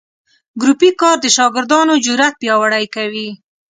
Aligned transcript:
ګروپي 0.61 0.89
کار 1.01 1.15
د 1.21 1.25
شاګردانو 1.35 1.93
جرات 2.05 2.33
پیاوړي 2.41 2.85
کوي. 2.95 3.27